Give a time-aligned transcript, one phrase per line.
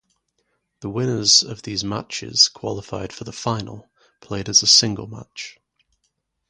[0.79, 3.87] The winners of these matches qualified for the final,
[4.19, 5.59] played as a single match.